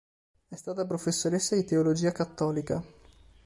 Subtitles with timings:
[0.47, 2.83] È stata professoressa di Teologia cattolica.